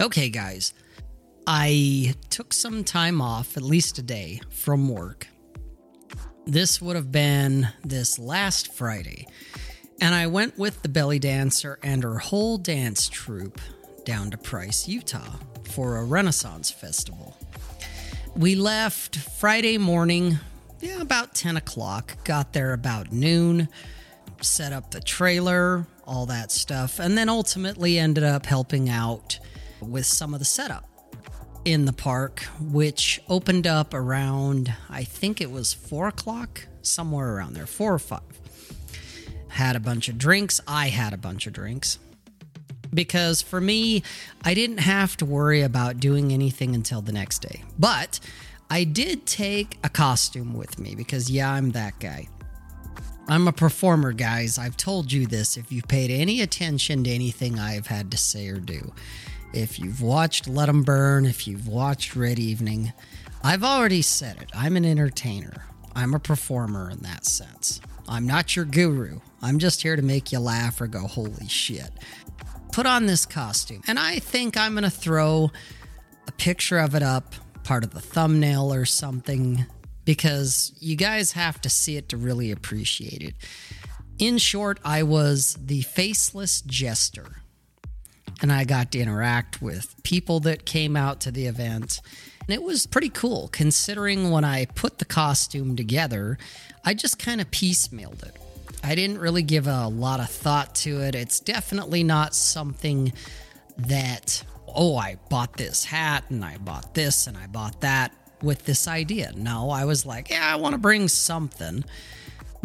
[0.00, 0.74] Okay, guys.
[1.46, 5.28] I took some time off, at least a day, from work.
[6.46, 9.26] This would have been this last Friday.
[10.00, 13.60] And I went with the belly dancer and her whole dance troupe
[14.04, 15.36] down to Price, Utah
[15.70, 17.36] for a Renaissance festival.
[18.36, 20.38] We left Friday morning,
[20.80, 23.68] yeah, about 10 o'clock, got there about noon,
[24.40, 29.38] set up the trailer, all that stuff, and then ultimately ended up helping out
[29.84, 30.88] with some of the setup
[31.64, 37.54] in the park, which opened up around, I think it was four o'clock, somewhere around
[37.54, 38.20] there, four or five.
[39.48, 40.60] Had a bunch of drinks.
[40.66, 41.98] I had a bunch of drinks.
[42.92, 44.02] Because for me,
[44.44, 47.64] I didn't have to worry about doing anything until the next day.
[47.78, 48.20] But
[48.70, 52.28] I did take a costume with me because, yeah, I'm that guy.
[53.26, 54.58] I'm a performer, guys.
[54.58, 58.48] I've told you this if you've paid any attention to anything I've had to say
[58.48, 58.92] or do.
[59.54, 62.92] If you've watched Let 'em Burn, if you've watched Red Evening,
[63.40, 64.50] I've already said it.
[64.52, 65.66] I'm an entertainer.
[65.94, 67.80] I'm a performer in that sense.
[68.08, 69.20] I'm not your guru.
[69.40, 71.92] I'm just here to make you laugh or go, holy shit.
[72.72, 73.82] Put on this costume.
[73.86, 75.52] And I think I'm going to throw
[76.26, 79.66] a picture of it up, part of the thumbnail or something,
[80.04, 83.34] because you guys have to see it to really appreciate it.
[84.18, 87.36] In short, I was the faceless jester
[88.42, 92.00] and I got to interact with people that came out to the event.
[92.46, 96.38] And it was pretty cool considering when I put the costume together,
[96.84, 98.36] I just kind of piecemealed it.
[98.82, 101.14] I didn't really give a lot of thought to it.
[101.14, 103.14] It's definitely not something
[103.78, 108.12] that, oh, I bought this hat and I bought this and I bought that
[108.42, 109.32] with this idea.
[109.34, 111.82] No, I was like, yeah, I want to bring something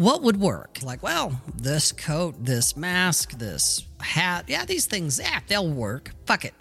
[0.00, 0.78] what would work?
[0.82, 6.12] Like, well, this coat, this mask, this hat, yeah, these things, yeah, they'll work.
[6.24, 6.54] Fuck it.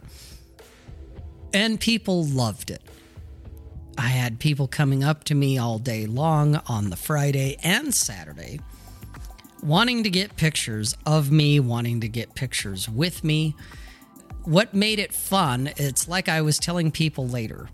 [1.54, 2.82] And people loved it.
[3.98, 8.60] I had people coming up to me all day long on the Friday and Saturday
[9.64, 13.56] wanting to get pictures of me, wanting to get pictures with me.
[14.44, 17.70] What made it fun, it's like I was telling people later,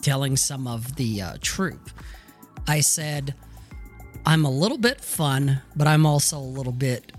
[0.00, 1.90] telling some of the uh, troupe.
[2.66, 3.34] I said,
[4.26, 7.12] I'm a little bit fun, but I'm also a little bit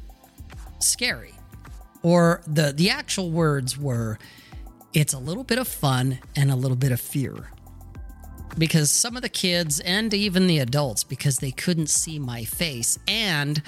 [0.79, 1.33] scary.
[2.03, 4.17] Or the the actual words were
[4.93, 7.51] it's a little bit of fun and a little bit of fear.
[8.57, 12.99] Because some of the kids and even the adults because they couldn't see my face
[13.07, 13.61] and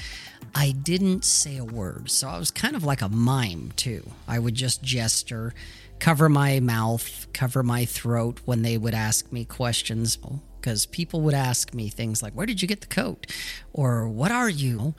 [0.53, 2.11] I didn't say a word.
[2.11, 4.11] So I was kind of like a mime too.
[4.27, 5.53] I would just gesture,
[5.99, 10.17] cover my mouth, cover my throat when they would ask me questions
[10.59, 13.27] because people would ask me things like, Where did you get the coat?
[13.73, 14.95] Or What are you?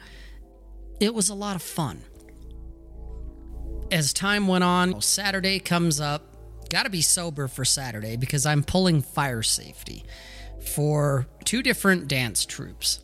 [1.00, 2.02] It was a lot of fun.
[3.90, 6.36] As time went on, Saturday comes up.
[6.70, 10.04] Got to be sober for Saturday because I'm pulling fire safety
[10.74, 13.03] for two different dance troupes.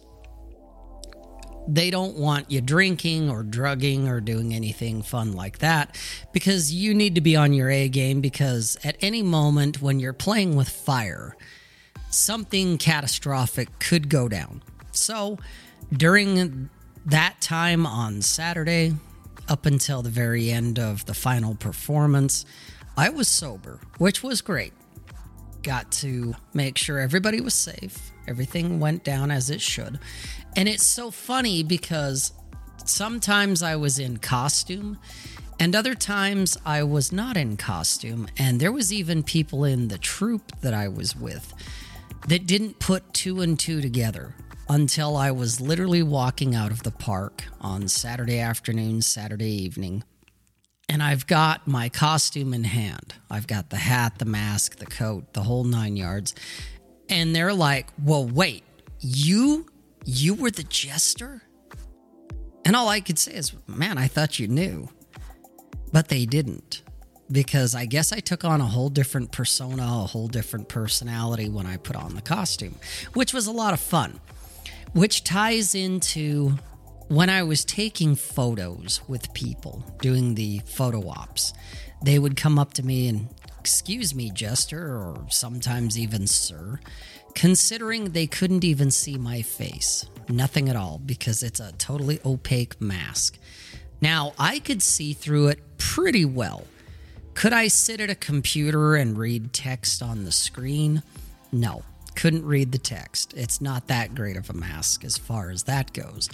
[1.72, 5.96] They don't want you drinking or drugging or doing anything fun like that
[6.32, 10.12] because you need to be on your A game because at any moment when you're
[10.12, 11.36] playing with fire,
[12.10, 14.64] something catastrophic could go down.
[14.90, 15.38] So
[15.92, 16.70] during
[17.06, 18.94] that time on Saturday,
[19.48, 22.44] up until the very end of the final performance,
[22.96, 24.72] I was sober, which was great.
[25.62, 29.98] Got to make sure everybody was safe, everything went down as it should.
[30.56, 32.32] And it's so funny because
[32.84, 34.98] sometimes I was in costume
[35.58, 38.28] and other times I was not in costume.
[38.38, 41.52] And there was even people in the troupe that I was with
[42.28, 44.34] that didn't put two and two together
[44.70, 50.04] until I was literally walking out of the park on Saturday afternoon, Saturday evening.
[50.88, 53.14] And I've got my costume in hand.
[53.30, 56.34] I've got the hat, the mask, the coat, the whole nine yards.
[57.10, 58.62] And they're like, well, wait,
[59.00, 59.66] you,
[60.04, 61.42] you were the jester?
[62.64, 64.88] And all I could say is, man, I thought you knew.
[65.92, 66.82] But they didn't
[67.30, 71.66] because I guess I took on a whole different persona, a whole different personality when
[71.66, 72.76] I put on the costume,
[73.14, 74.20] which was a lot of fun.
[74.92, 76.58] Which ties into
[77.08, 81.52] when I was taking photos with people, doing the photo ops.
[82.04, 83.28] They would come up to me and,
[83.60, 86.80] excuse me, Jester, or sometimes even Sir,
[87.34, 90.06] considering they couldn't even see my face.
[90.28, 93.38] Nothing at all, because it's a totally opaque mask.
[94.00, 96.64] Now, I could see through it pretty well
[97.34, 101.02] could I sit at a computer and read text on the screen?
[101.52, 101.84] No,
[102.14, 103.32] couldn't read the text.
[103.34, 106.28] It's not that great of a mask as far as that goes.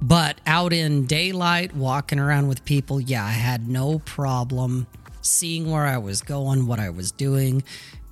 [0.00, 4.86] But out in daylight, walking around with people, yeah, I had no problem
[5.26, 7.62] seeing where I was going, what I was doing,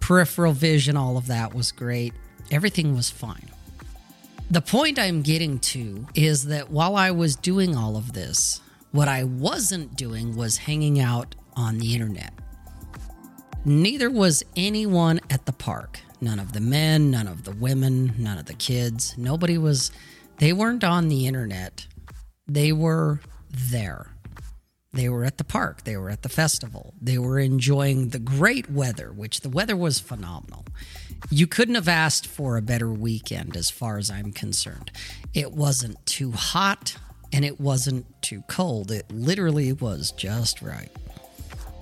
[0.00, 2.12] peripheral vision, all of that was great.
[2.50, 3.49] Everything was fine.
[4.50, 8.61] The point I'm getting to is that while I was doing all of this,
[8.93, 12.32] what I wasn't doing was hanging out on the internet.
[13.64, 16.00] Neither was anyone at the park.
[16.20, 19.14] None of the men, none of the women, none of the kids.
[19.17, 19.90] Nobody was,
[20.38, 21.87] they weren't on the internet.
[22.46, 23.20] They were
[23.50, 24.13] there.
[24.94, 25.82] They were at the park.
[25.82, 26.94] They were at the festival.
[27.02, 30.64] They were enjoying the great weather, which the weather was phenomenal.
[31.31, 34.93] You couldn't have asked for a better weekend as far as I'm concerned.
[35.35, 36.96] It wasn't too hot
[37.32, 38.93] and it wasn't too cold.
[38.93, 40.91] It literally was just right.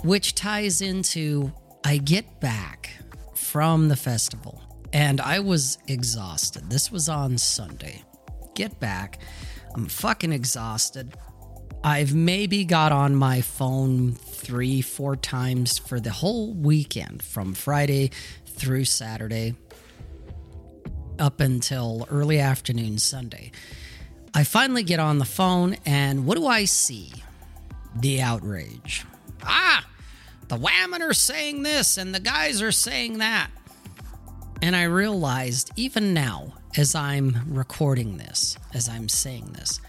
[0.03, 1.53] Which ties into
[1.85, 2.91] I get back
[3.35, 4.62] from the festival
[4.94, 6.70] and I was exhausted.
[6.70, 8.05] This was on Sunday.
[8.55, 9.19] Get back.
[9.75, 11.14] I'm fucking exhausted.
[11.84, 18.12] I've maybe got on my phone three, four times for the whole weekend from Friday
[18.46, 19.56] through Saturday
[21.19, 23.50] up until early afternoon Sunday.
[24.32, 27.12] I finally get on the phone, and what do I see?
[27.96, 29.05] The outrage.
[29.43, 29.85] Ah,
[30.49, 33.50] the women are saying this, and the guys are saying that.
[34.62, 39.81] And I realized, even now, as I'm recording this, as I'm saying this,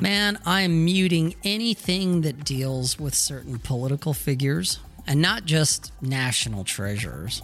[0.00, 6.64] Man, I am muting anything that deals with certain political figures and not just national
[6.64, 7.42] treasures.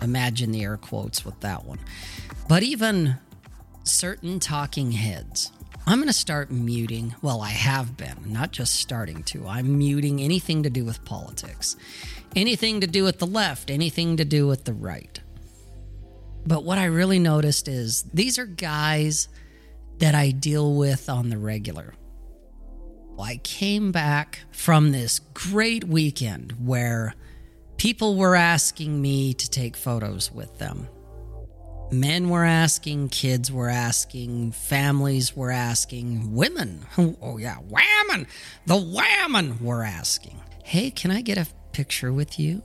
[0.00, 1.80] Imagine the air quotes with that one.
[2.48, 3.16] But even
[3.82, 5.50] certain talking heads.
[5.84, 7.16] I'm going to start muting.
[7.22, 9.48] Well, I have been, not just starting to.
[9.48, 11.76] I'm muting anything to do with politics,
[12.36, 15.18] anything to do with the left, anything to do with the right.
[16.46, 19.28] But what I really noticed is these are guys
[20.00, 21.94] that I deal with on the regular.
[23.18, 27.14] I came back from this great weekend where
[27.76, 30.88] people were asking me to take photos with them.
[31.92, 38.26] Men were asking, kids were asking, families were asking, women, oh yeah, whammon,
[38.66, 42.62] the whammon were asking, hey, can I get a picture with you?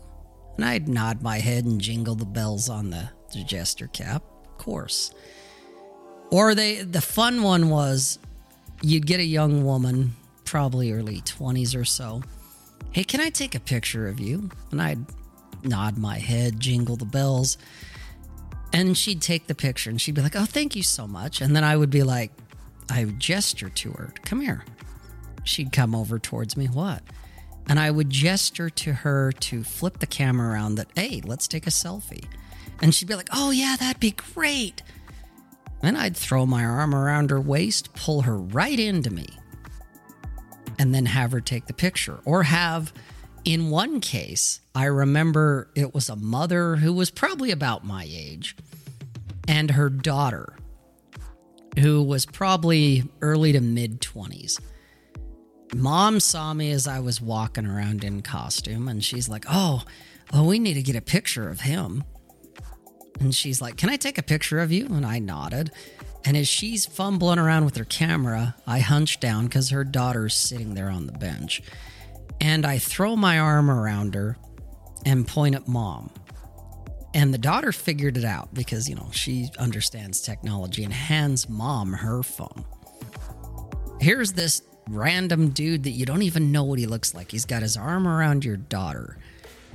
[0.55, 4.57] And I'd nod my head and jingle the bells on the, the jester cap, of
[4.57, 5.11] course.
[6.35, 8.19] Or they the fun one was
[8.81, 12.23] you'd get a young woman, probably early 20s or so.
[12.91, 14.49] Hey, can I take a picture of you?
[14.69, 14.99] And I'd
[15.63, 17.57] nod my head, jingle the bells.
[18.73, 21.55] And she'd take the picture and she'd be like, "Oh, thank you so much." And
[21.55, 22.33] then I would be like,
[22.89, 24.65] I would gesture to her, "Come here."
[25.45, 27.01] She'd come over towards me, "What?"
[27.65, 31.65] And I would gesture to her to flip the camera around that, "Hey, let's take
[31.65, 32.25] a selfie."
[32.81, 34.81] And she'd be like, "Oh, yeah, that'd be great."
[35.85, 39.27] Then I'd throw my arm around her waist, pull her right into me,
[40.79, 42.21] and then have her take the picture.
[42.25, 42.91] Or have,
[43.43, 48.55] in one case, I remember it was a mother who was probably about my age
[49.47, 50.57] and her daughter,
[51.77, 54.59] who was probably early to mid 20s.
[55.75, 59.83] Mom saw me as I was walking around in costume, and she's like, Oh,
[60.33, 62.03] oh, we need to get a picture of him.
[63.19, 64.85] And she's like, Can I take a picture of you?
[64.87, 65.71] And I nodded.
[66.25, 70.73] And as she's fumbling around with her camera, I hunch down because her daughter's sitting
[70.73, 71.61] there on the bench.
[72.41, 74.37] And I throw my arm around her
[75.05, 76.09] and point at mom.
[77.13, 81.93] And the daughter figured it out because, you know, she understands technology and hands mom
[81.93, 82.65] her phone.
[84.01, 87.31] Here's this random dude that you don't even know what he looks like.
[87.31, 89.17] He's got his arm around your daughter.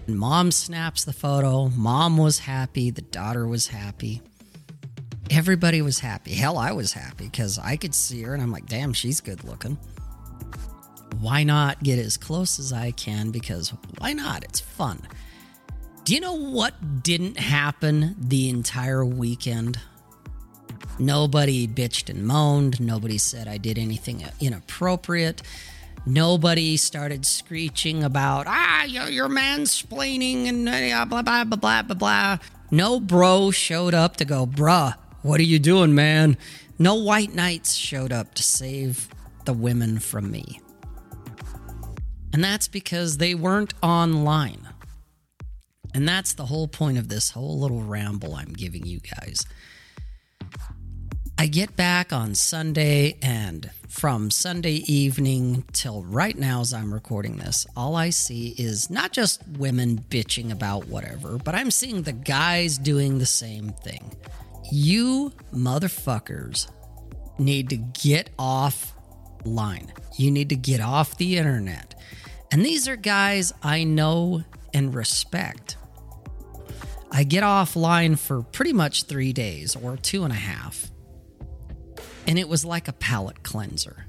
[0.06, 1.68] Mom snaps the photo.
[1.68, 2.90] Mom was happy.
[2.90, 4.22] The daughter was happy.
[5.30, 6.34] Everybody was happy.
[6.34, 9.44] Hell, I was happy because I could see her and I'm like, damn, she's good
[9.44, 9.78] looking.
[11.20, 13.30] Why not get as close as I can?
[13.30, 14.42] Because why not?
[14.44, 15.06] It's fun.
[16.04, 19.78] Do you know what didn't happen the entire weekend?
[20.98, 22.80] Nobody bitched and moaned.
[22.80, 25.42] Nobody said I did anything inappropriate.
[26.06, 31.94] Nobody started screeching about, ah, you're, you're mansplaining and uh, blah, blah, blah, blah, blah,
[31.94, 32.38] blah.
[32.70, 36.36] No bro showed up to go, bruh, what are you doing, man?
[36.78, 39.08] No white knights showed up to save
[39.44, 40.60] the women from me.
[42.32, 44.68] And that's because they weren't online.
[45.92, 49.44] And that's the whole point of this whole little ramble I'm giving you guys.
[51.40, 57.38] I get back on Sunday, and from Sunday evening till right now, as I'm recording
[57.38, 62.12] this, all I see is not just women bitching about whatever, but I'm seeing the
[62.12, 64.14] guys doing the same thing.
[64.70, 66.70] You motherfuckers
[67.38, 68.92] need to get off
[69.46, 69.94] line.
[70.18, 71.94] You need to get off the internet
[72.52, 74.44] And these are guys I know
[74.74, 75.78] and respect.
[77.10, 80.90] I get offline for pretty much three days or two and a half.
[82.30, 84.06] And it was like a palate cleanser.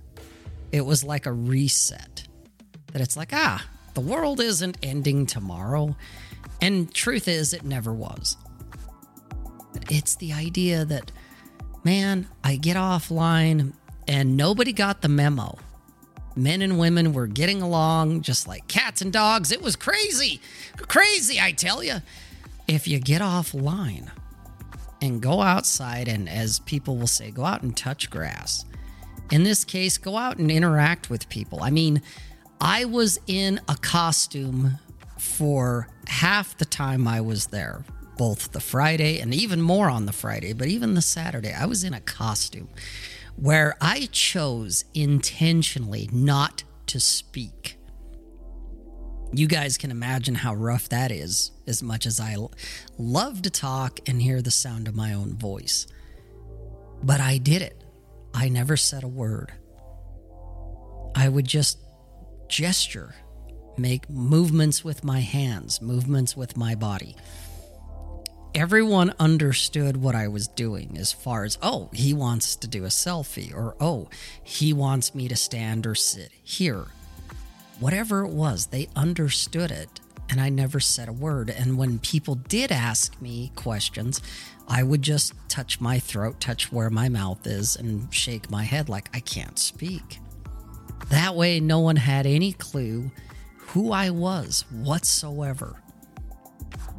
[0.71, 2.27] It was like a reset.
[2.93, 5.95] That it's like, ah, the world isn't ending tomorrow.
[6.61, 8.37] And truth is, it never was.
[9.89, 11.11] It's the idea that,
[11.83, 13.73] man, I get offline
[14.07, 15.57] and nobody got the memo.
[16.35, 19.51] Men and women were getting along just like cats and dogs.
[19.51, 20.41] It was crazy.
[20.77, 21.95] Crazy, I tell you.
[22.67, 24.11] If you get offline
[25.01, 28.65] and go outside, and as people will say, go out and touch grass.
[29.31, 31.63] In this case, go out and interact with people.
[31.63, 32.01] I mean,
[32.60, 34.77] I was in a costume
[35.17, 37.86] for half the time I was there,
[38.17, 41.84] both the Friday and even more on the Friday, but even the Saturday, I was
[41.84, 42.70] in a costume
[43.36, 47.70] where I chose intentionally not to speak.
[49.33, 52.35] You guys can imagine how rough that is, as much as I
[52.97, 55.88] love to talk and hear the sound of my own voice.
[57.01, 57.83] But I did it.
[58.33, 59.53] I never said a word.
[61.15, 61.77] I would just
[62.50, 63.15] gesture,
[63.77, 67.15] make movements with my hands, movements with my body
[68.53, 72.89] everyone understood what I was doing as far as, oh, he wants to do a
[72.89, 74.09] selfie, or oh,
[74.43, 76.85] he wants me to stand or sit here.
[77.81, 81.50] Whatever it was, they understood it, and I never said a word.
[81.50, 84.21] And when people did ask me questions,
[84.69, 88.88] I would just touch my throat, touch where my mouth is, and shake my head
[88.88, 90.19] like I can't speak.
[91.09, 93.11] That way, no one had any clue
[93.57, 95.81] who I was whatsoever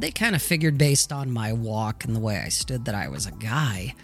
[0.03, 3.09] they kind of figured based on my walk and the way I stood that I
[3.09, 3.95] was a guy.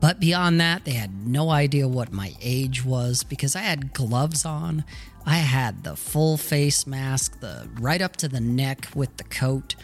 [0.00, 4.44] But beyond that, they had no idea what my age was because I had gloves
[4.44, 4.84] on.
[5.26, 9.74] I had the full face mask, the right up to the neck with the coat.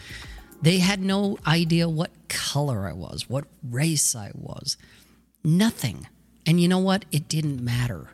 [0.61, 4.77] They had no idea what color I was, what race I was.
[5.43, 6.07] Nothing.
[6.45, 7.05] And you know what?
[7.11, 8.09] It didn't matter.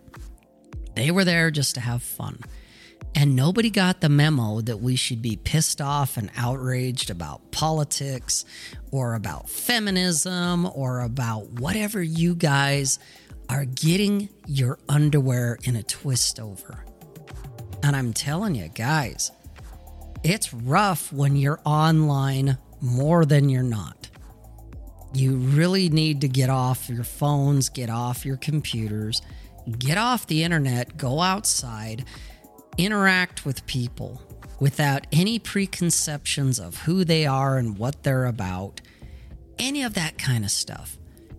[0.96, 2.39] They were there just to have fun.
[3.13, 8.45] And nobody got the memo that we should be pissed off and outraged about politics
[8.91, 12.99] or about feminism or about whatever you guys
[13.49, 16.85] are getting your underwear in a twist over.
[17.83, 19.31] And I'm telling you, guys,
[20.23, 24.07] it's rough when you're online more than you're not.
[25.13, 29.21] You really need to get off your phones, get off your computers,
[29.77, 32.05] get off the internet, go outside
[32.77, 34.21] interact with people
[34.59, 38.79] without any preconceptions of who they are and what they're about,
[39.57, 40.97] any of that kind of stuff.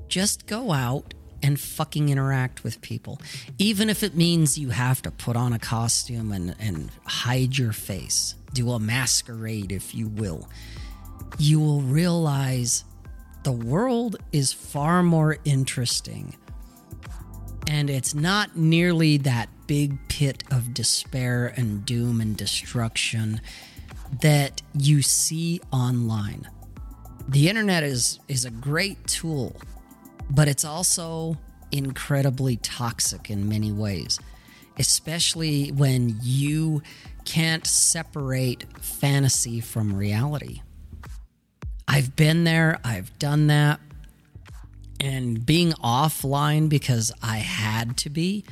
[0.08, 3.20] Just go out and fucking interact with people.
[3.58, 7.72] Even if it means you have to put on a costume and, and hide your
[7.72, 10.48] face, do a masquerade, if you will,
[11.38, 12.84] you will realize
[13.42, 16.36] the world is far more interesting.
[17.66, 23.40] And it's not nearly that big pit of despair and doom and destruction
[24.20, 26.48] that you see online.
[27.28, 29.56] The internet is is a great tool,
[30.28, 31.38] but it's also
[31.70, 34.18] incredibly toxic in many ways,
[34.78, 36.82] especially when you
[37.24, 40.60] can't separate fantasy from reality.
[41.88, 43.80] I've been there, I've done that,
[45.00, 48.44] and being offline because I had to be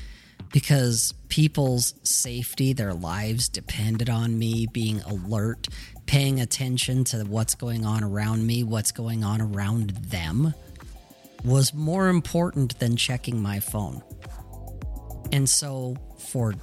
[0.53, 5.69] because people's safety, their lives depended on me being alert,
[6.07, 10.55] paying attention to what's going on around me, what's going on around them,
[11.45, 14.03] was more important than checking my phone.
[15.33, 16.55] And so for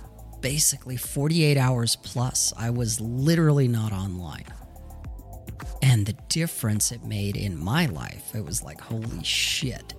[0.42, 4.46] basically 48 hours plus, I was literally not online.
[5.82, 9.94] And the difference it made in my life, it was like, holy shit.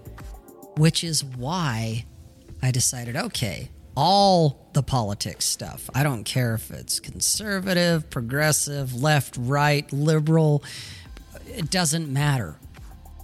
[0.76, 2.04] Which is why
[2.62, 5.90] I decided, okay, all the politics stuff.
[5.92, 10.62] I don't care if it's conservative, progressive, left, right, liberal.
[11.48, 12.60] It doesn't matter.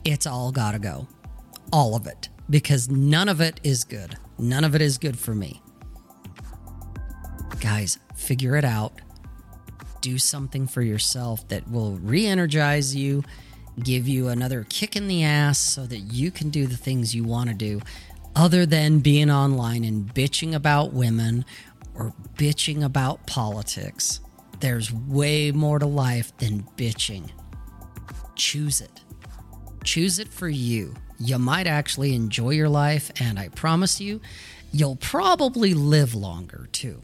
[0.04, 1.06] It's all got to go.
[1.72, 2.28] All of it.
[2.50, 4.16] Because none of it is good.
[4.36, 5.62] None of it is good for me.
[7.60, 9.00] Guys, figure it out.
[10.00, 13.22] Do something for yourself that will re energize you,
[13.80, 17.22] give you another kick in the ass so that you can do the things you
[17.22, 17.80] want to do
[18.36, 21.44] other than being online and bitching about women
[21.94, 24.20] or bitching about politics.
[24.60, 27.30] There's way more to life than bitching.
[28.34, 29.00] Choose it.
[29.84, 30.94] Choose it for you.
[31.20, 34.20] You might actually enjoy your life, and I promise you,
[34.72, 37.00] you'll probably live longer too.